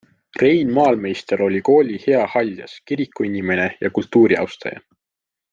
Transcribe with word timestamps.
Rein 0.43 0.71
Maalmeister 0.77 1.43
oli 1.49 1.61
kooli 1.69 1.99
hea 2.07 2.25
haldjas, 2.37 2.75
kirikuinimene, 2.93 3.69
kultuuriaustaja. 3.99 4.87